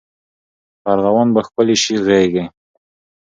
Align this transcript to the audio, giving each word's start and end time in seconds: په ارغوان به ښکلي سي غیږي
په 0.81 0.87
ارغوان 0.93 1.27
به 1.33 1.41
ښکلي 1.47 1.75
سي 1.83 1.95
غیږي 2.07 2.45